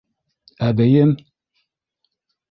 Әбейем? 0.69 1.13